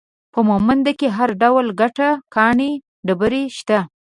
[0.33, 2.71] په مومند کې هر ډول ګټه، کاڼي،
[3.07, 3.79] ډبره، شته